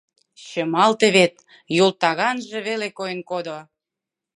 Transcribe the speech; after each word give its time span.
Чымалте 0.47 1.07
вет, 1.15 1.33
йолтаганже 1.77 2.59
веле 2.67 2.87
койын 2.97 3.21
кодо. 3.29 3.57